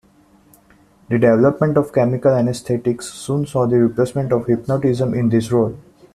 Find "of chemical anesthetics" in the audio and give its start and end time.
1.77-3.05